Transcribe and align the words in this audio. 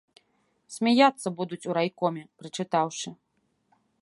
Смяяцца 0.75 1.27
будуць 1.41 1.61
у 1.71 1.77
райкоме, 1.79 2.23
прачытаўшы. 2.41 3.09